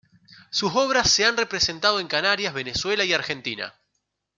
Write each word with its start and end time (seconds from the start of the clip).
Sus 0.49 0.71
obras 0.75 1.11
se 1.11 1.25
han 1.25 1.37
representado 1.37 1.99
en 1.99 2.07
Canarias, 2.07 2.55
Venezuela 2.55 3.05
y 3.05 3.13
Argentina. 3.13 3.75